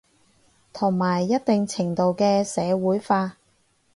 [0.73, 3.37] 同埋一定程度嘅社會化